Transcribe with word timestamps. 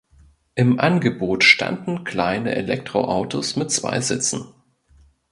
Im 0.55 0.79
Angebot 0.79 1.43
standen 1.43 2.03
kleine 2.03 2.55
Elektroautos 2.55 3.55
mit 3.55 3.69
zwei 3.69 4.01
Sitzen. 4.01 4.47